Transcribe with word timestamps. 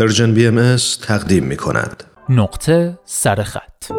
پرژن 0.00 0.34
بی 0.34 0.46
ام 0.46 0.76
تقدیم 1.02 1.44
می 1.44 1.56
کند. 1.56 2.04
نقطه 2.28 2.98
سرخط 3.04 3.92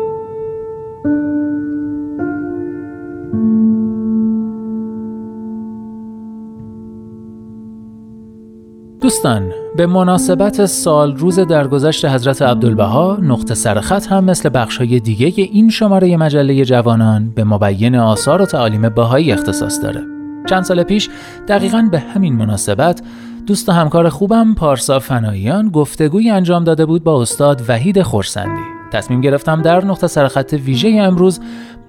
دوستان 9.01 9.51
به 9.77 9.85
مناسبت 9.85 10.65
سال 10.65 11.17
روز 11.17 11.39
درگذشت 11.39 12.05
حضرت 12.05 12.41
عبدالبها 12.41 13.17
نقطه 13.21 13.53
سرخط 13.55 14.07
هم 14.07 14.23
مثل 14.23 14.49
بخشهای 14.53 14.99
دیگه 14.99 15.43
این 15.43 15.69
شماره 15.69 16.17
مجله 16.17 16.65
جوانان 16.65 17.31
به 17.35 17.43
مبین 17.43 17.95
آثار 17.95 18.41
و 18.41 18.45
تعالیم 18.45 18.89
بهایی 18.89 19.31
اختصاص 19.31 19.83
داره 19.83 20.20
چند 20.45 20.63
سال 20.63 20.83
پیش 20.83 21.09
دقیقا 21.47 21.89
به 21.91 21.99
همین 21.99 22.35
مناسبت 22.35 23.01
دوست 23.47 23.69
و 23.69 23.71
همکار 23.71 24.09
خوبم 24.09 24.55
پارسا 24.55 24.99
فناییان 24.99 25.69
گفتگوی 25.69 26.29
انجام 26.29 26.63
داده 26.63 26.85
بود 26.85 27.03
با 27.03 27.21
استاد 27.21 27.63
وحید 27.67 28.01
خورسندی 28.01 28.61
تصمیم 28.91 29.21
گرفتم 29.21 29.61
در 29.61 29.85
نقطه 29.85 30.07
سرخط 30.07 30.53
ویژه 30.53 30.89
امروز 30.89 31.39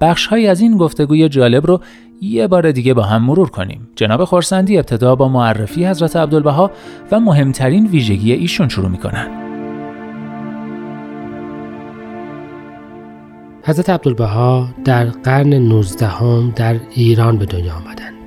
بخش 0.01 0.33
از 0.33 0.61
این 0.61 0.77
گفتگوی 0.77 1.29
جالب 1.29 1.67
رو 1.67 1.81
یه 2.21 2.47
بار 2.47 2.73
دیگه 2.73 2.95
با 2.95 3.03
هم 3.03 3.23
مرور 3.23 3.51
کنیم. 3.51 3.89
جناب 3.97 4.25
خورسندی 4.25 4.79
ابتدا 4.79 5.17
با 5.17 5.29
معرفی 5.29 5.87
حضرت 5.87 6.17
عبدالبها 6.17 6.71
و 7.11 7.21
مهمترین 7.21 7.87
ویژگی 7.87 8.33
ایشون 8.33 8.69
شروع 8.69 8.89
می‌کنن. 8.89 9.29
حضرت 13.65 13.91
عبدالبها 13.91 14.69
در 14.85 15.05
قرن 15.05 15.55
19 15.55 16.07
هم 16.07 16.53
در 16.57 16.77
ایران 16.95 17.39
به 17.39 17.47
دنیا 17.47 17.75
آمدند. 17.75 18.22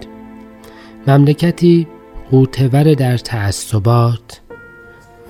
مملکتی 1.08 1.88
قوتور 2.32 2.94
در 2.94 3.18
تعصبات 3.18 4.42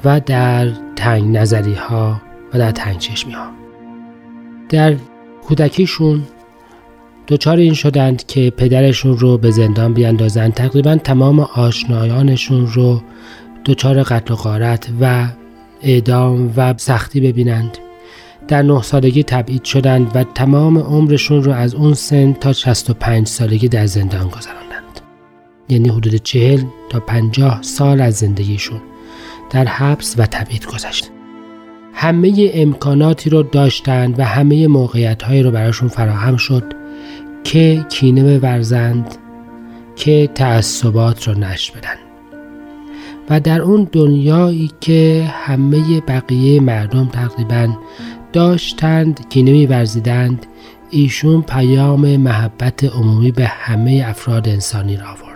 و 0.06 0.20
در 0.20 0.68
تنگ 0.96 1.38
نظری 1.38 1.74
ها 1.74 2.22
و 2.54 2.58
در 2.58 2.72
تنگ 2.72 2.98
چشمی 2.98 3.34
ها. 3.34 3.48
در 4.70 4.96
کودکیشون 5.48 6.24
دچار 7.28 7.58
این 7.58 7.74
شدند 7.74 8.26
که 8.26 8.50
پدرشون 8.50 9.18
رو 9.18 9.38
به 9.38 9.52
زندان 9.52 9.94
بیاندازند. 9.94 10.54
تقریبا 10.54 10.96
تمام 10.96 11.40
آشنایانشون 11.40 12.68
رو 12.68 13.02
دچار 13.66 14.04
قتل 14.04 14.34
و 14.34 14.38
غارت 14.38 14.90
و 15.02 15.28
اعدام 15.82 16.54
و 16.58 16.74
سختی 16.78 17.20
ببینند. 17.20 17.78
در 18.48 18.62
نه 18.62 18.82
سالگی 18.82 19.24
تبعید 19.24 19.64
شدند 19.64 20.12
و 20.16 20.24
تمام 20.24 20.78
عمرشون 20.78 21.44
رو 21.44 21.52
از 21.52 21.76
اون 21.76 21.94
سن 21.94 22.34
تا 22.34 22.54
65 22.54 23.28
سالگی 23.28 23.68
در 23.68 23.86
زندان 23.86 24.28
گذراندند 24.28 24.65
یعنی 25.70 25.90
حدود 25.90 26.16
40 26.16 26.64
تا 26.90 27.00
50 27.00 27.62
سال 27.62 28.02
از 28.02 28.16
زندگیشون 28.16 28.82
در 29.50 29.66
حبس 29.66 30.16
و 30.18 30.26
تبعید 30.26 30.66
گذشت. 30.66 31.12
همه 31.94 32.52
امکاناتی 32.54 33.30
رو 33.30 33.44
داشتند 33.44 34.20
و 34.20 34.24
همه 34.24 34.68
موقعیت 34.68 35.24
هایی 35.24 35.44
رو 35.44 35.52
براشون 35.52 35.88
فراهم 35.88 36.38
شد 36.38 36.74
که 37.44 37.86
کینه 37.90 38.40
بورزند 38.40 39.16
که 39.96 40.30
تعصبات 40.36 41.28
را 41.28 41.34
نش 41.34 41.72
بدن. 41.72 41.96
و 43.30 43.40
در 43.40 43.62
اون 43.62 43.88
دنیایی 43.92 44.72
که 44.82 45.30
همه 45.34 46.02
بقیه 46.02 46.62
مردم 46.62 47.06
تقریبا 47.06 47.78
داشتند 48.34 49.30
کینه 49.30 49.52
میورزیدند 49.52 50.46
ایشون 50.90 51.42
پیام 51.42 52.18
محبت 52.18 52.84
عمومی 52.84 53.32
به 53.32 53.46
همه 53.46 54.04
افراد 54.08 54.50
انسانی 54.50 54.98
را 54.98 55.06
آورد. 55.06 55.35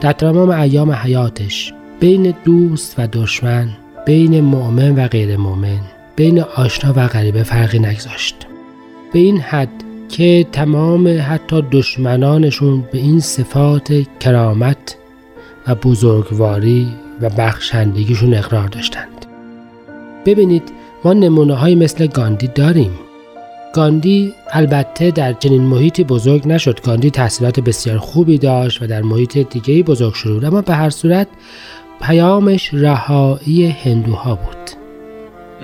در 0.00 0.12
تمام 0.12 0.50
ایام 0.50 0.90
حیاتش 0.92 1.72
بین 2.00 2.34
دوست 2.44 2.94
و 2.98 3.06
دشمن 3.12 3.68
بین 4.06 4.40
مؤمن 4.40 4.94
و 4.96 5.08
غیر 5.08 5.36
مؤمن 5.36 5.80
بین 6.16 6.40
آشنا 6.40 6.92
و 6.96 7.08
غریبه 7.08 7.42
فرقی 7.42 7.78
نگذاشت. 7.78 8.46
به 9.12 9.18
این 9.18 9.40
حد 9.40 9.84
که 10.08 10.46
تمام 10.52 11.18
حتی 11.28 11.62
دشمنانشون 11.70 12.84
به 12.92 12.98
این 12.98 13.20
صفات 13.20 13.92
کرامت 14.20 14.96
و 15.66 15.74
بزرگواری 15.74 16.88
و 17.20 17.30
بخشندگیشون 17.30 18.34
اقرار 18.34 18.68
داشتند. 18.68 19.26
ببینید 20.26 20.72
ما 21.04 21.12
نمونه 21.12 21.54
های 21.54 21.74
مثل 21.74 22.06
گاندی 22.06 22.48
داریم. 22.48 22.90
گاندی 23.72 24.34
البته 24.52 25.10
در 25.10 25.32
چنین 25.32 25.62
محیطی 25.62 26.04
بزرگ 26.04 26.48
نشد. 26.48 26.80
گاندی 26.80 27.10
تحصیلات 27.10 27.60
بسیار 27.60 27.98
خوبی 27.98 28.38
داشت 28.38 28.82
و 28.82 28.86
در 28.86 29.02
محیط 29.02 29.38
دیگه 29.38 29.82
بزرگ 29.82 30.14
شد 30.14 30.42
اما 30.46 30.62
به 30.62 30.74
هر 30.74 30.90
صورت 30.90 31.28
پیامش 32.02 32.74
رهایی 32.74 33.66
هندوها 33.66 34.34
بود. 34.34 34.70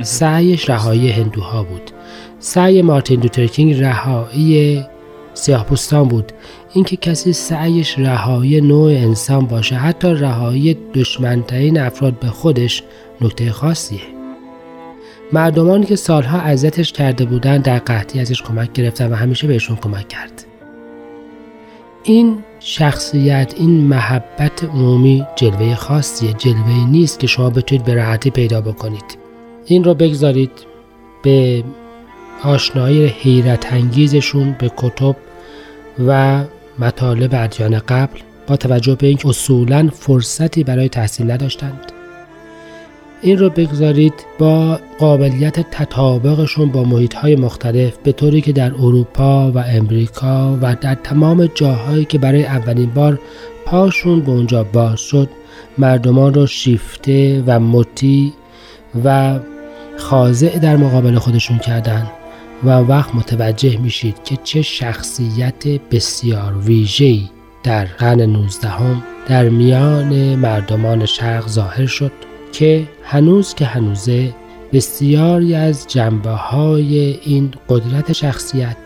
سعیش 0.03 0.71
رهایی 0.71 1.11
هندوها 1.11 1.63
بود. 1.63 1.91
سعی 2.39 2.83
مارتین 2.83 3.21
لوترکینگ 3.21 3.81
رهایی 3.81 4.85
سیاهپوستان 5.35 6.09
بود. 6.09 6.33
اینکه 6.73 6.97
کسی 6.97 7.33
سعیش 7.33 7.99
رهایی 7.99 8.61
نوع 8.61 8.91
انسان 8.91 9.47
باشه 9.47 9.75
حتی 9.75 10.09
رهایی 10.09 10.77
دشمنترین 10.95 11.81
افراد 11.81 12.19
به 12.19 12.29
خودش 12.29 12.83
نکته 13.21 13.53
خاصیه. 13.53 14.16
مردمان 15.33 15.85
که 15.85 15.97
سالها 15.97 16.39
اذیتش 16.39 16.93
کرده 16.93 17.25
بودند 17.25 17.63
در 17.63 17.79
قحطی 17.79 18.21
ازش 18.21 18.43
کمک 18.43 18.73
گرفتن 18.73 19.13
و 19.13 19.15
همیشه 19.15 19.47
بهشون 19.47 19.77
کمک 19.77 20.09
کرد. 20.09 20.45
این 22.03 22.39
شخصیت 22.61 23.55
این 23.57 23.71
محبت 23.71 24.65
عمومی 24.65 25.27
جلوه 25.37 25.75
خاصیه 25.75 26.33
جلوه 26.33 26.91
نیست 26.91 27.21
که 27.21 27.27
شما 27.27 27.51
بتونید 27.51 27.85
به 27.85 27.95
راحتی 27.95 28.31
پیدا 28.31 28.61
بکنید. 28.61 29.19
این 29.67 29.85
رو 29.85 29.95
بگذارید 29.95 30.51
به 31.23 31.65
آشنایی 32.43 33.07
حیرت 33.07 33.73
انگیزشون 33.73 34.57
به 34.59 34.71
کتب 34.77 35.17
و 36.07 36.45
مطالب 36.79 37.31
ادیان 37.33 37.79
قبل 37.79 38.19
با 38.47 38.57
توجه 38.57 38.95
به 38.95 39.07
اینکه 39.07 39.29
اصولا 39.29 39.89
فرصتی 39.93 40.65
برای 40.65 40.89
تحصیل 40.89 41.31
نداشتند. 41.31 41.93
این 43.23 43.39
رو 43.39 43.51
بگذارید 43.51 44.15
با 44.39 44.81
قابلیت 44.99 45.71
تطابقشون 45.71 46.69
با 46.69 46.85
محیط 46.85 47.15
های 47.15 47.37
مختلف 47.37 47.97
به 47.97 48.13
طوری 48.13 48.41
که 48.41 48.53
در 48.53 48.75
اروپا 48.75 49.53
و 49.53 49.59
امریکا 49.59 50.59
و 50.63 50.77
در 50.81 50.95
تمام 50.95 51.47
جاهایی 51.55 52.05
که 52.05 52.19
برای 52.19 52.45
اولین 52.45 52.91
بار 52.91 53.21
پاشون 53.67 54.21
به 54.21 54.31
اونجا 54.31 54.65
باز 54.65 55.01
شد 55.01 55.29
مردمان 55.79 56.35
رو 56.35 56.47
شیفته 56.47 57.43
و 57.47 57.61
مطیع 57.61 58.33
و 59.05 59.39
خاضع 59.97 60.59
در 60.59 60.77
مقابل 60.77 61.19
خودشون 61.19 61.59
کردند 61.59 62.11
و 62.65 62.71
وقت 62.71 63.15
متوجه 63.15 63.79
میشید 63.79 64.25
که 64.25 64.39
چه 64.45 64.63
شخصیت 64.63 65.69
بسیار 65.91 66.59
ویژه‌ای 66.59 67.29
در 67.63 67.85
قرن 67.85 68.21
19 68.21 68.69
هم 68.69 69.03
در 69.29 69.49
میان 69.49 70.35
مردمان 70.35 71.07
شرق 71.07 71.49
ظاهر 71.49 71.87
شد. 71.87 72.13
که 72.59 72.89
هنوز 73.03 73.55
که 73.55 73.65
هنوزه 73.65 74.35
بسیاری 74.73 75.55
از 75.55 75.87
جنبه 75.87 76.31
های 76.31 77.19
این 77.23 77.51
قدرت 77.69 78.13
شخصیت 78.13 78.77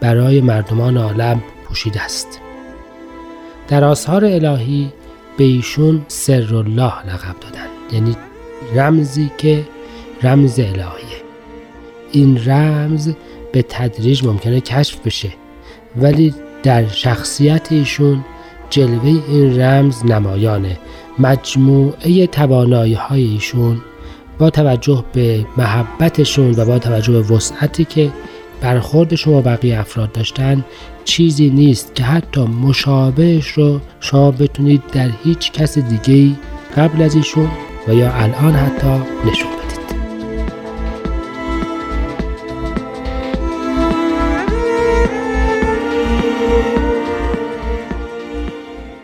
برای 0.00 0.40
مردمان 0.40 0.96
عالم 0.96 1.42
پوشیده 1.64 2.02
است. 2.02 2.40
در 3.68 3.84
آثار 3.84 4.24
الهی 4.24 4.92
به 5.36 5.44
ایشون 5.44 6.04
سر 6.08 6.54
الله 6.54 6.92
لقب 7.06 7.40
دادن 7.40 7.66
یعنی 7.92 8.16
رمزی 8.74 9.30
که 9.38 9.64
رمز 10.22 10.58
الهیه. 10.58 11.22
این 12.12 12.44
رمز 12.44 13.12
به 13.52 13.62
تدریج 13.62 14.24
ممکنه 14.24 14.60
کشف 14.60 15.06
بشه 15.06 15.32
ولی 15.96 16.34
در 16.62 16.88
شخصیت 16.88 17.72
ایشون 17.72 18.24
جلوه 18.70 19.20
این 19.28 19.60
رمز 19.60 20.04
نمایانه. 20.04 20.78
مجموعه 21.18 22.26
توانایی 22.26 22.94
های 22.94 23.24
ایشون 23.24 23.80
با 24.38 24.50
توجه 24.50 25.04
به 25.12 25.46
محبتشون 25.56 26.54
و 26.56 26.64
با 26.64 26.78
توجه 26.78 27.12
به 27.12 27.34
وسعتی 27.34 27.84
که 27.84 28.10
برخوردشون 28.60 29.34
با 29.34 29.40
بقیه 29.40 29.80
افراد 29.80 30.12
داشتن 30.12 30.64
چیزی 31.04 31.50
نیست 31.50 31.94
که 31.94 32.04
حتی 32.04 32.40
مشابهش 32.40 33.48
رو 33.48 33.80
شما 34.00 34.30
بتونید 34.30 34.82
در 34.92 35.10
هیچ 35.24 35.52
کس 35.52 35.78
دیگه 35.78 36.36
قبل 36.76 37.02
از 37.02 37.14
ایشون 37.14 37.48
و 37.88 37.94
یا 37.94 38.12
الان 38.12 38.54
حتی 38.54 39.02
نشون 39.30 39.55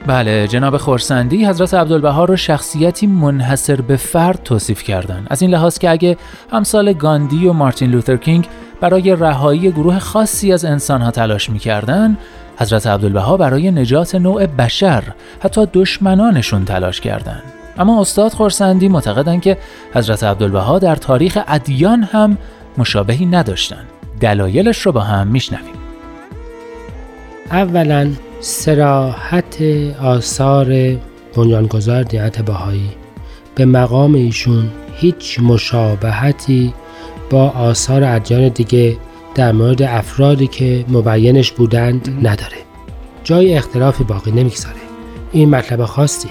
بله 0.07 0.49
جناب 0.49 0.77
خورسندی 0.77 1.47
حضرت 1.47 1.75
عبدالبها 1.75 2.25
رو 2.25 2.37
شخصیتی 2.37 3.07
منحصر 3.07 3.81
به 3.81 3.97
فرد 3.97 4.43
توصیف 4.43 4.83
کردن 4.83 5.27
از 5.31 5.43
این 5.43 5.51
لحاظ 5.51 5.79
که 5.79 5.91
اگه 5.91 6.17
همسال 6.53 6.93
گاندی 6.93 7.47
و 7.47 7.53
مارتین 7.53 7.91
لوتر 7.91 8.17
کینگ 8.17 8.49
برای 8.81 9.17
رهایی 9.17 9.71
گروه 9.71 9.99
خاصی 9.99 10.53
از 10.53 10.65
انسانها 10.65 11.11
تلاش 11.11 11.51
می‌کردن 11.51 12.17
حضرت 12.59 12.87
عبدالبها 12.87 13.37
برای 13.37 13.71
نجات 13.71 14.15
نوع 14.15 14.47
بشر 14.47 15.03
حتی 15.41 15.67
دشمنانشون 15.73 16.65
تلاش 16.65 17.01
کردند 17.01 17.43
اما 17.79 18.01
استاد 18.01 18.33
خورسندی 18.33 18.89
معتقدند 18.89 19.43
که 19.43 19.59
حضرت 19.95 20.25
عبدالبها 20.25 20.79
در 20.79 20.97
تاریخ 20.97 21.39
ادیان 21.49 22.03
هم 22.03 22.39
مشابهی 22.79 23.27
نداشتند. 23.27 23.87
دلایلش 24.21 24.79
رو 24.79 24.93
با 24.93 25.01
هم 25.01 25.27
میشنویم. 25.27 25.75
اولا 27.51 28.13
سراحت 28.45 29.63
آثار 30.03 30.97
بنیانگذار 31.37 32.03
دیانت 32.03 32.43
بهایی. 32.43 32.91
به 33.55 33.65
مقام 33.65 34.15
ایشون 34.15 34.71
هیچ 34.95 35.41
مشابهتی 35.41 36.75
با 37.31 37.49
آثار 37.49 38.05
ادیان 38.05 38.49
دیگه 38.49 38.97
در 39.35 39.53
مورد 39.53 39.83
افرادی 39.83 40.47
که 40.47 40.85
مبینش 40.89 41.53
بودند 41.53 42.19
نداره. 42.23 42.57
جای 43.25 43.55
اختلافی 43.55 44.05
باقی 44.05 44.31
نمی‌گذاره. 44.31 44.77
این 45.33 45.51
مطلب 45.51 45.85
خاصیه 45.85 46.31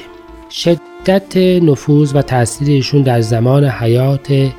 شدت 0.49 1.37
نفوذ 1.37 2.15
و 2.15 2.21
تاثیر 2.21 2.67
ایشون 2.67 3.01
در 3.01 3.21
زمان 3.21 3.65
حیات 3.65 4.49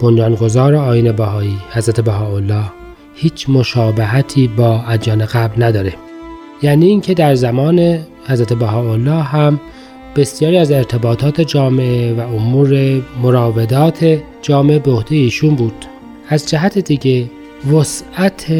بنیانگذار 0.00 0.74
آین 0.74 1.12
بهایی 1.12 1.58
حضرت 1.70 2.00
بهاءالله 2.00 2.64
هیچ 3.14 3.50
مشابهتی 3.50 4.48
با 4.48 4.82
ادیان 4.82 5.24
قبل 5.24 5.62
نداره. 5.62 5.94
یعنی 6.62 6.86
اینکه 6.86 7.14
در 7.14 7.34
زمان 7.34 7.98
حضرت 8.26 8.52
بهاءالله 8.52 9.22
هم 9.22 9.60
بسیاری 10.16 10.56
از 10.56 10.72
ارتباطات 10.72 11.40
جامعه 11.40 12.14
و 12.14 12.20
امور 12.20 13.02
مراودات 13.22 14.18
جامعه 14.42 14.78
به 14.78 14.90
عهده 14.90 15.16
ایشون 15.16 15.54
بود. 15.54 15.84
از 16.28 16.48
جهت 16.48 16.78
دیگه 16.78 17.30
وسعت 17.72 18.52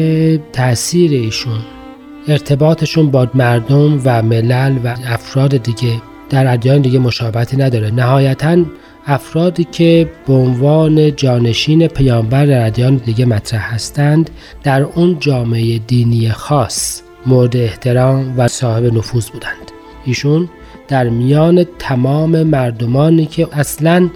تاثیر 0.51 1.11
ایشون 1.11 1.59
ارتباطشون 2.27 3.11
با 3.11 3.27
مردم 3.33 4.01
و 4.05 4.21
ملل 4.21 4.77
و 4.83 4.95
افراد 5.07 5.57
دیگه 5.57 5.93
در 6.29 6.53
ادیان 6.53 6.81
دیگه 6.81 6.99
مشابهتی 6.99 7.57
نداره. 7.57 7.91
نهایتا 7.91 8.57
افرادی 9.05 9.63
که 9.63 10.09
به 10.27 10.33
عنوان 10.33 11.15
جانشین 11.15 11.87
پیامبر 11.87 12.45
در 12.45 12.65
ادیان 12.65 12.95
دیگه 12.95 13.25
مطرح 13.25 13.73
هستند 13.73 14.29
در 14.63 14.83
اون 14.83 15.17
جامعه 15.19 15.77
دینی 15.79 16.29
خاص 16.29 17.01
مورد 17.27 17.57
احترام 17.57 18.33
و 18.37 18.47
صاحب 18.47 18.83
نفوذ 18.83 19.29
بودند. 19.29 19.71
ایشون 20.05 20.49
در 20.87 21.09
میان 21.09 21.65
تمام 21.79 22.43
مردمانی 22.43 23.25
که 23.25 23.47
اصلا 23.51 24.09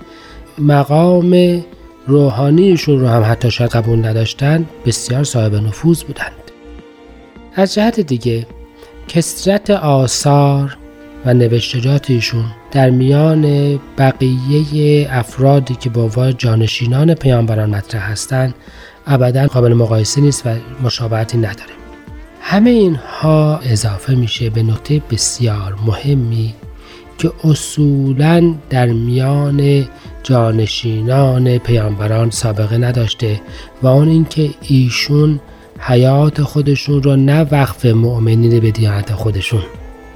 مقام 0.57 1.61
روحانیشون 2.07 2.99
رو 2.99 3.07
هم 3.07 3.23
حتی 3.31 3.51
شاید 3.51 3.71
قبول 3.71 4.05
نداشتند 4.05 4.69
بسیار 4.85 5.23
صاحب 5.23 5.55
نفوذ 5.55 6.03
بودند. 6.03 6.31
از 7.55 7.73
جهت 7.73 7.99
دیگه 7.99 8.47
کسرت 9.07 9.69
آثار 9.69 10.77
و 11.25 11.33
نوشتجات 11.33 12.09
ایشون 12.09 12.45
در 12.71 12.89
میان 12.89 13.75
بقیه 13.97 15.07
افرادی 15.11 15.75
که 15.75 15.89
با 15.89 16.01
عنوان 16.01 16.37
جانشینان 16.37 17.13
پیامبران 17.13 17.69
مطرح 17.69 18.11
هستند 18.11 18.55
ابدا 19.07 19.47
قابل 19.47 19.73
مقایسه 19.73 20.21
نیست 20.21 20.45
و 20.45 20.49
مشابهتی 20.83 21.37
نداره. 21.37 21.80
همه 22.41 22.69
اینها 22.69 23.57
اضافه 23.57 24.15
میشه 24.15 24.49
به 24.49 24.63
نکته 24.63 25.01
بسیار 25.11 25.75
مهمی 25.85 26.53
که 27.17 27.31
اصولا 27.43 28.55
در 28.69 28.85
میان 28.85 29.87
جانشینان 30.23 31.57
پیامبران 31.57 32.29
سابقه 32.29 32.77
نداشته 32.77 33.41
و 33.81 33.87
اون 33.87 34.07
اینکه 34.07 34.49
ایشون 34.61 35.39
حیات 35.79 36.41
خودشون 36.41 37.03
رو 37.03 37.15
نه 37.15 37.41
وقف 37.41 37.85
مؤمنین 37.85 38.59
به 38.59 38.71
دیانت 38.71 39.13
خودشون 39.13 39.63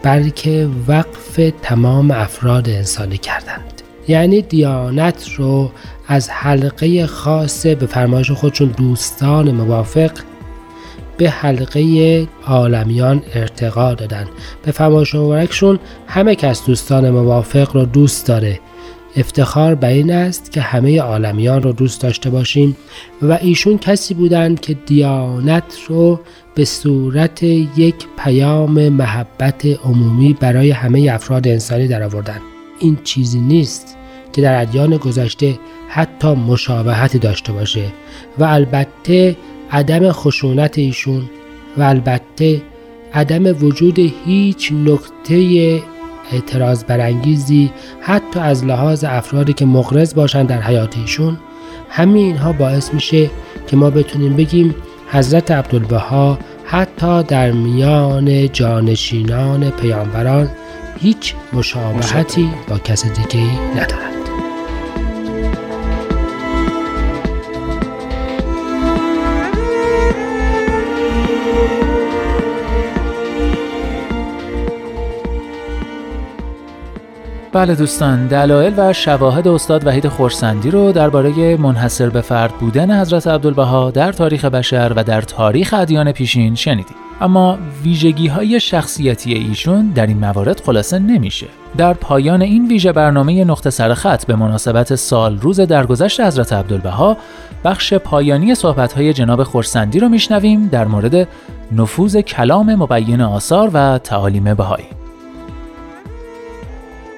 بلکه 0.03 0.69
وقف 0.87 1.39
تمام 1.61 2.11
افراد 2.11 2.69
انسانی 2.69 3.17
کردند. 3.17 3.81
یعنی 4.07 4.41
دیانت 4.41 5.29
رو 5.37 5.71
از 6.07 6.29
حلقه 6.29 7.07
خاصه 7.07 7.75
به 7.75 7.85
فرمایش 7.85 8.31
خودشون 8.31 8.67
دوستان 8.67 9.51
موافق 9.51 10.11
به 11.17 11.29
حلقه 11.29 12.27
عالمیان 12.47 13.23
ارتقا 13.35 13.93
دادن 13.93 14.27
به 14.63 14.71
فرمایش 14.71 15.15
مبارکشون 15.15 15.79
همه 16.07 16.35
کس 16.35 16.65
دوستان 16.65 17.09
موافق 17.09 17.75
رو 17.75 17.85
دوست 17.85 18.27
داره. 18.27 18.59
افتخار 19.17 19.75
به 19.75 19.87
این 19.87 20.11
است 20.11 20.51
که 20.51 20.61
همه 20.61 21.01
عالمیان 21.01 21.63
رو 21.63 21.71
دوست 21.71 22.01
داشته 22.01 22.29
باشیم 22.29 22.77
و 23.21 23.37
ایشون 23.41 23.77
کسی 23.77 24.13
بودند 24.13 24.59
که 24.59 24.73
دیانت 24.73 25.77
رو 25.87 26.19
به 26.55 26.65
صورت 26.65 27.43
یک 27.43 27.95
پیام 28.17 28.89
محبت 28.89 29.65
عمومی 29.65 30.33
برای 30.33 30.71
همه 30.71 31.09
افراد 31.11 31.47
انسانی 31.47 31.87
درآوردن 31.87 32.39
این 32.79 32.97
چیزی 33.03 33.39
نیست 33.39 33.97
که 34.33 34.41
در 34.41 34.61
ادیان 34.61 34.97
گذشته 34.97 35.59
حتی 35.87 36.27
مشابهتی 36.27 37.19
داشته 37.19 37.53
باشه 37.53 37.85
و 38.37 38.43
البته 38.43 39.35
عدم 39.71 40.11
خشونت 40.11 40.77
ایشون 40.77 41.29
و 41.77 41.81
البته 41.81 42.61
عدم 43.13 43.65
وجود 43.65 43.99
هیچ 44.25 44.71
نکته 44.71 45.81
اعتراض 46.31 46.83
برانگیزی 46.83 47.71
حتی 48.01 48.39
از 48.39 48.65
لحاظ 48.65 49.03
افرادی 49.03 49.53
که 49.53 49.65
مغرض 49.65 50.15
باشند 50.15 50.47
در 50.47 50.61
حیات 50.61 50.97
ایشون 50.97 51.37
همین 51.89 52.25
اینها 52.25 52.53
باعث 52.53 52.93
میشه 52.93 53.29
که 53.67 53.77
ما 53.77 53.89
بتونیم 53.89 54.35
بگیم 54.35 54.75
حضرت 55.11 55.51
عبدالبها 55.51 56.39
حتی 56.65 57.23
در 57.23 57.51
میان 57.51 58.51
جانشینان 58.51 59.69
پیامبران 59.69 60.49
هیچ 60.99 61.33
مشابهتی 61.53 62.49
با 62.69 62.77
کس 62.77 63.05
دیگه 63.05 63.71
ندارد 63.71 64.14
بله 77.55 77.75
دوستان 77.75 78.27
دلایل 78.27 78.73
و 78.77 78.93
شواهد 78.93 79.47
استاد 79.47 79.87
وحید 79.87 80.07
خورسندی 80.07 80.71
رو 80.71 80.91
درباره 80.91 81.57
منحصر 81.57 82.09
به 82.09 82.21
فرد 82.21 82.51
بودن 82.51 83.01
حضرت 83.01 83.27
عبدالبها 83.27 83.91
در 83.91 84.11
تاریخ 84.11 84.45
بشر 84.45 84.93
و 84.95 85.03
در 85.03 85.21
تاریخ 85.21 85.73
ادیان 85.73 86.11
پیشین 86.11 86.55
شنیدید 86.55 86.95
اما 87.21 87.57
ویژگی 87.83 88.27
های 88.27 88.59
شخصیتی 88.59 89.33
ایشون 89.33 89.87
در 89.87 90.07
این 90.07 90.17
موارد 90.17 90.59
خلاصه 90.59 90.99
نمیشه. 90.99 91.47
در 91.77 91.93
پایان 91.93 92.41
این 92.41 92.67
ویژه 92.67 92.91
برنامه 92.91 93.43
نقطه 93.43 93.69
سرخط 93.69 94.25
به 94.25 94.35
مناسبت 94.35 94.95
سال 94.95 95.39
روز 95.39 95.59
درگذشت 95.59 96.21
حضرت 96.21 96.53
عبدالبها 96.53 97.17
بخش 97.63 97.93
پایانی 97.93 98.55
صحبت 98.55 98.93
های 98.93 99.13
جناب 99.13 99.43
خورسندی 99.43 99.99
رو 99.99 100.09
میشنویم 100.09 100.67
در 100.67 100.85
مورد 100.85 101.27
نفوذ 101.71 102.17
کلام 102.17 102.75
مبین 102.75 103.21
آثار 103.21 103.71
و 103.73 103.97
تعالیم 103.97 104.53
بهایی. 104.53 104.94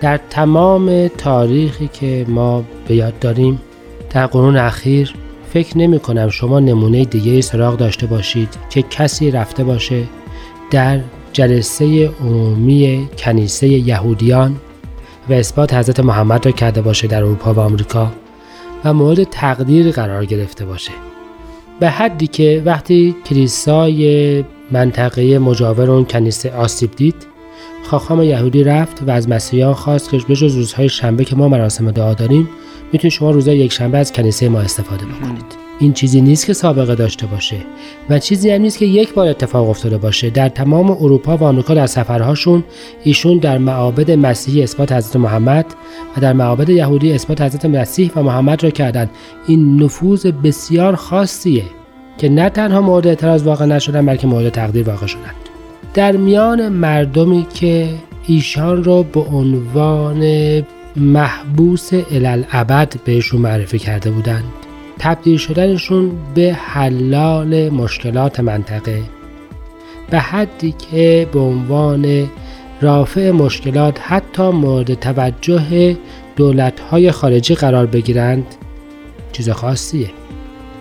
در 0.01 0.20
تمام 0.30 1.08
تاریخی 1.08 1.89
که 1.94 2.25
ما 2.27 2.63
به 2.88 2.96
یاد 2.96 3.20
داریم 3.20 3.62
در 4.10 4.27
قرون 4.27 4.58
اخیر 4.58 5.13
فکر 5.54 5.77
نمی 5.77 6.00
کنم 6.00 6.30
شما 6.30 6.60
نمونه 6.60 7.06
دیگه 7.06 7.42
سراغ 7.42 7.77
داشته 7.77 8.08
باشید 8.08 8.50
که 8.70 8.82
کسی 8.82 9.32
رفته 9.32 9.63
باشه 9.63 10.04
در 10.72 11.00
جلسه 11.34 12.10
عمومی 12.22 13.10
کنیسه 13.18 13.68
یهودیان 13.68 14.56
و 15.30 15.34
اثبات 15.34 15.74
حضرت 15.74 16.00
محمد 16.00 16.46
را 16.46 16.51
کرده 16.51 16.82
باشه 16.82 17.08
در 17.08 17.24
اروپا 17.24 17.54
و 17.54 17.60
آمریکا 17.60 18.12
و 18.86 18.94
مورد 18.94 19.24
تقدیر 19.24 19.92
قرار 19.92 20.25
گرفته 20.25 20.66
باشه. 20.66 20.92
به 21.80 21.89
حدی 21.89 22.27
که 22.27 22.62
وقتی 22.66 23.16
کلیسای 23.25 24.44
منطقه 24.72 25.39
مجاور 25.39 25.92
اون 25.92 26.06
کنیسه 26.06 26.51
آسیب 26.51 26.92
دید 26.96 27.16
خاخام 27.88 28.24
یهودی 28.24 28.63
رفت 28.63 29.03
و 29.08 29.12
از 29.12 29.29
مسیحیان 29.29 29.74
خواست 29.74 30.10
که 30.10 30.17
بجز 30.17 30.56
روزهای 30.56 30.89
شنبه 30.89 31.25
که 31.25 31.36
ما 31.36 31.48
مراسم 31.48 31.91
دعا 31.91 32.13
داریم 32.13 32.50
می‌تونید 32.94 33.13
شما 33.13 33.32
روزهای 33.32 33.58
یک 33.58 33.72
شنبه 33.72 33.98
از 33.98 34.12
کنیسه 34.12 34.50
ما 34.50 34.60
استفاده 34.60 35.06
بکنید. 35.06 35.46
این 35.79 35.94
چیزی 35.94 36.22
نیست 36.22 36.46
که 36.46 36.53
سابقه 36.53 36.96
داشته 36.96 37.25
باشه 37.25 37.56
و 38.10 38.20
چیزی 38.20 38.50
هم 38.50 38.62
نیست 38.62 38.77
که 38.77 38.86
یک 38.86 39.13
بار 39.13 39.27
اتفاق 39.27 39.70
افتاده 39.70 39.98
باشه. 39.98 40.29
در 40.29 40.50
تمام 40.50 40.91
اروپا 40.91 41.38
و 41.38 41.44
آمریکا 41.44 41.74
در 41.74 41.88
سفرهاشون 41.88 42.63
ایشون 43.03 43.38
در 43.38 43.58
معابد 43.58 44.12
مسیحی 44.12 44.63
اثبات 44.63 44.91
حضرت 44.91 45.15
محمد 45.15 45.65
و 46.17 46.22
در 46.22 46.34
معابد 46.34 46.70
یهودی 46.70 47.13
اثبات 47.13 47.41
حضرت 47.41 47.65
مسیح 47.65 48.12
و 48.15 48.24
محمد 48.24 48.63
را 48.63 48.70
کردند. 48.70 49.10
این 49.48 49.84
نفوذ 49.84 50.25
بسیار 50.25 50.96
خاصیه 50.96 51.63
که 52.17 52.29
نه 52.29 52.50
تنها 52.50 52.82
مورد 52.82 53.08
اعتراض 53.08 53.44
واقع 53.44 53.65
نشدن 53.65 54.06
بلکه 54.06 54.27
مورد 54.27 54.50
تقدیر 54.50 54.89
واقع 54.89 55.06
شدند 55.06 55.47
در 55.94 56.12
میان 56.12 56.70
مردمی 56.70 57.48
که 57.53 57.89
ایشان 58.27 58.84
را 58.84 59.03
به 59.03 59.20
عنوان 59.20 60.24
محبوس 60.96 61.89
الالعبد 62.12 62.96
بهشون 63.06 63.41
معرفی 63.41 63.79
کرده 63.79 64.12
بودند. 64.12 64.44
تبدیل 65.00 65.38
شدنشون 65.38 66.12
به 66.36 66.53
حلال 66.53 67.70
مشکلات 67.70 68.39
منطقه. 68.39 69.01
به 70.10 70.20
حدی 70.20 70.72
که 70.72 71.27
به 71.34 71.39
عنوان 71.39 72.29
رافع 72.82 73.32
مشکلات 73.32 74.00
حتی 74.01 74.44
مورد 74.50 74.94
توجه 74.94 75.98
دولت‌های 76.36 77.12
خارجی 77.12 77.56
قرار 77.56 77.86
بگیرند 77.86 78.46
چیز 79.32 79.50
خاصیه. 79.50 80.10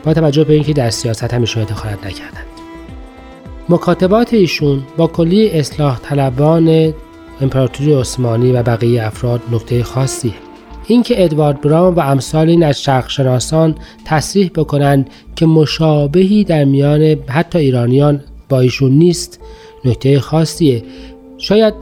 با 0.04 0.14
توجه 0.14 0.44
به 0.44 0.54
اینکه 0.54 0.72
در 0.72 0.90
سیاست 0.90 1.34
همیشه 1.34 1.64
دخالت 1.64 2.06
نکردند 2.06 2.55
مکاتبات 3.68 4.34
ایشون 4.34 4.82
با 4.96 5.06
کلی 5.06 5.50
اصلاح 5.50 5.98
طلبان 5.98 6.94
امپراتوری 7.40 7.92
عثمانی 7.92 8.52
و 8.52 8.62
بقیه 8.62 9.06
افراد 9.06 9.42
نکته 9.52 9.82
خاصیه. 9.82 10.32
اینکه 10.86 11.24
ادوارد 11.24 11.60
براون 11.60 11.94
و 11.94 12.00
امثال 12.00 12.48
این 12.48 12.64
از 12.64 12.82
شرقشناسان 12.82 13.74
تصریح 14.04 14.50
بکنند 14.54 15.10
که 15.36 15.46
مشابهی 15.46 16.44
در 16.44 16.64
میان 16.64 17.16
حتی 17.28 17.58
ایرانیان 17.58 18.20
با 18.48 18.60
ایشون 18.60 18.92
نیست 18.92 19.40
نکته 19.84 20.20
خاصیه. 20.20 20.82
شاید 21.38 21.74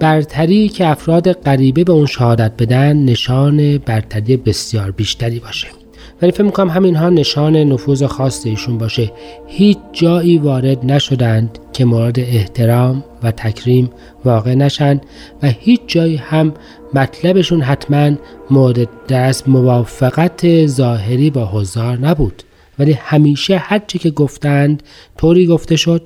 برتری 0.00 0.68
که 0.68 0.86
افراد 0.86 1.32
غریبه 1.32 1.84
به 1.84 1.92
اون 1.92 2.06
شهادت 2.06 2.52
بدن 2.58 2.96
نشان 2.96 3.78
برتری 3.78 4.36
بسیار 4.36 4.90
بیشتری 4.90 5.38
باشه. 5.38 5.79
ولی 6.22 6.32
فکر 6.32 6.42
می‌کنم 6.42 6.70
همینها 6.70 7.10
نشان 7.10 7.56
نفوذ 7.56 8.04
خاص 8.04 8.46
ایشون 8.46 8.78
باشه. 8.78 9.12
هیچ 9.46 9.78
جایی 9.92 10.38
وارد 10.38 10.92
نشدند 10.92 11.58
که 11.72 11.84
مورد 11.84 12.20
احترام 12.20 13.04
و 13.22 13.30
تکریم 13.30 13.90
واقع 14.24 14.54
نشند 14.54 15.06
و 15.42 15.48
هیچ 15.48 15.80
جایی 15.86 16.16
هم 16.16 16.54
مطلبشون 16.94 17.62
حتما 17.62 18.10
مورد 18.50 18.88
دست 19.08 19.48
موافقت 19.48 20.66
ظاهری 20.66 21.30
با 21.30 21.46
حضار 21.46 21.98
نبود. 21.98 22.42
ولی 22.78 22.92
همیشه 22.92 23.56
هرچی 23.56 23.98
که 23.98 24.10
گفتند 24.10 24.82
طوری 25.18 25.46
گفته 25.46 25.76
شد 25.76 26.02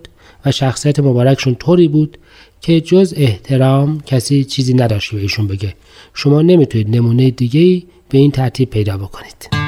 و 0.46 0.52
شخصیت 0.52 1.00
مبارکشون 1.00 1.54
طوری 1.54 1.88
بود 1.88 2.18
که 2.60 2.80
جز 2.80 3.14
احترام 3.16 4.00
کسی 4.06 4.44
چیزی 4.44 4.74
نداشت 4.74 5.14
به 5.14 5.20
ایشون 5.20 5.46
بگه. 5.46 5.74
شما 6.14 6.42
نمی‌تونید 6.42 6.96
نمونه 6.96 7.30
دیگه 7.30 7.86
به 8.08 8.18
این 8.18 8.30
ترتیب 8.30 8.70
پیدا 8.70 8.96
بکنید. 8.96 9.63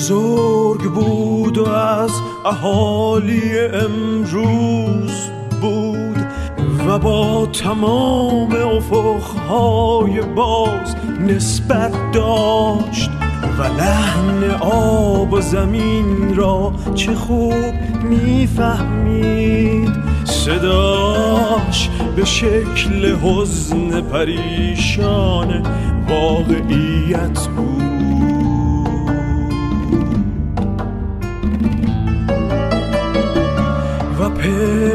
بزرگ 0.00 0.82
بود 0.82 1.58
و 1.58 1.68
از 1.68 2.10
اهالی 2.44 3.58
امروز 3.58 5.12
بود 5.60 6.26
و 6.88 6.98
با 6.98 7.46
تمام 7.46 8.52
افقهای 8.76 10.20
باز 10.20 10.96
نسبت 11.20 12.12
داشت 12.12 13.10
و 13.58 13.62
لحن 13.62 14.50
آب 14.60 15.32
و 15.32 15.40
زمین 15.40 16.36
را 16.36 16.72
چه 16.94 17.14
خوب 17.14 17.74
می‌فهمید. 18.02 19.90
صداش 20.24 21.90
به 22.16 22.24
شکل 22.24 23.16
حزن 23.22 24.00
پریشان 24.00 25.62
واقعیت 26.08 27.48
بود. 27.56 27.99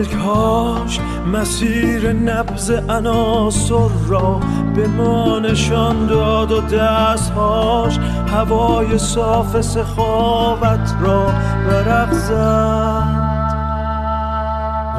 پلکاش 0.05 0.99
مسیر 1.33 2.13
نبز 2.13 2.71
عناصر 2.71 3.89
را 4.07 4.39
به 4.75 4.87
ما 4.87 5.39
نشان 5.39 6.07
داد 6.07 6.51
و 6.51 6.61
دستهاش 6.61 7.97
هوای 8.27 8.97
صاف 8.97 9.61
سخاوت 9.61 10.95
را 11.01 11.27
ورق 11.67 12.13
زد 12.13 13.25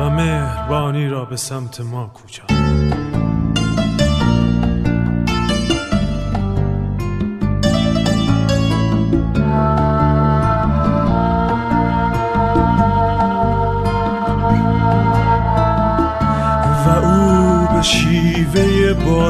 و 0.00 0.10
مهربانی 0.10 1.08
را 1.08 1.24
به 1.24 1.36
سمت 1.36 1.80
ما 1.80 2.10
کوچاند. 2.14 2.55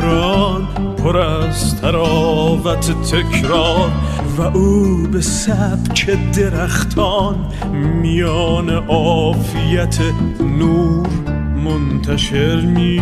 باران 0.00 0.68
پر 0.96 1.18
از 1.18 1.80
تراوت 1.80 2.90
تکرار 3.10 3.90
و 4.38 4.42
او 4.42 5.08
به 5.12 5.20
سبک 5.20 6.10
درختان 6.32 7.36
میان 8.02 8.70
عافیت 8.70 9.98
نور 10.58 11.06
منتشر 11.64 12.60
می 12.60 13.00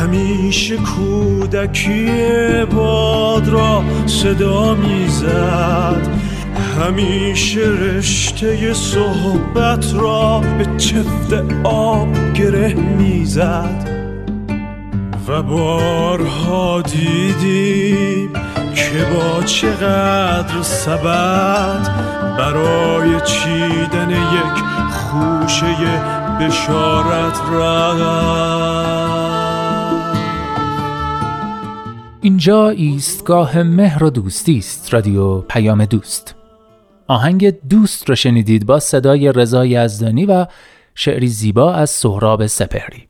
همیشه 0.00 0.76
کودکی 0.76 2.06
باد 2.74 3.48
را 3.48 3.82
صدا 4.06 4.74
می‌زد. 4.74 6.25
همیشه 6.80 7.60
رشته 7.60 8.74
صحبت 8.74 9.94
را 9.94 10.42
به 10.58 10.66
چفت 10.76 11.32
آب 11.64 12.32
گره 12.34 12.74
می‌زد. 12.74 13.90
و 15.28 15.42
بارها 15.42 16.82
دیدیم 16.82 18.32
که 18.74 19.06
با 19.14 19.42
چقدر 19.42 20.62
سبد 20.62 21.88
برای 22.38 23.20
چیدن 23.20 24.10
یک 24.10 24.64
خوشه 24.90 25.76
بشارت 26.40 27.40
رفت 27.52 28.46
اینجا 32.20 32.68
ایستگاه 32.68 33.62
مهر 33.62 34.04
و 34.04 34.10
دوستی 34.10 34.58
است 34.58 34.94
رادیو 34.94 35.38
پیام 35.40 35.84
دوست. 35.84 36.45
آهنگ 37.08 37.60
دوست 37.68 38.08
را 38.08 38.14
شنیدید 38.14 38.66
با 38.66 38.80
صدای 38.80 39.32
رضا 39.32 39.66
یزدانی 39.66 40.26
و 40.26 40.46
شعری 40.94 41.28
زیبا 41.28 41.72
از 41.72 41.90
سهراب 41.90 42.46
سپهری. 42.46 43.08